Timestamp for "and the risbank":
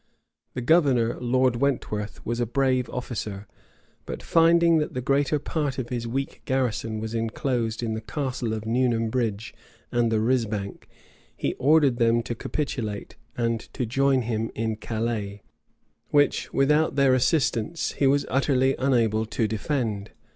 9.91-10.89